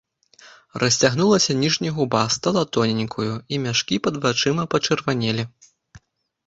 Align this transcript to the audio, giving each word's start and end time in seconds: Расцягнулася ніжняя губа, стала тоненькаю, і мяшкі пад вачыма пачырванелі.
Расцягнулася 0.83 1.55
ніжняя 1.63 1.91
губа, 1.97 2.21
стала 2.37 2.63
тоненькаю, 2.79 3.29
і 3.55 3.61
мяшкі 3.67 3.95
пад 4.09 4.15
вачыма 4.27 4.63
пачырванелі. 4.75 5.43